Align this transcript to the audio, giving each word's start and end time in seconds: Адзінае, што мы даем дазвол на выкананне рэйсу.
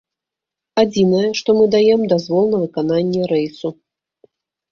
Адзінае, 0.83 1.29
што 1.39 1.49
мы 1.57 1.65
даем 1.75 2.01
дазвол 2.15 2.45
на 2.53 2.57
выкананне 2.63 3.21
рэйсу. 3.35 3.69